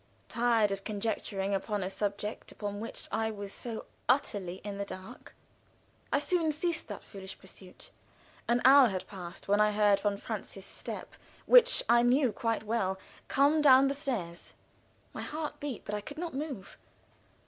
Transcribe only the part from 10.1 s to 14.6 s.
Francius' step, which I knew quite well, come down the stairs.